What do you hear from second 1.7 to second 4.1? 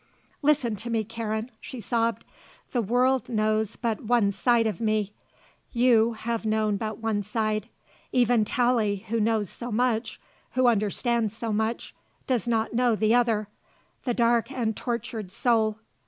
sobbed, "The world knows but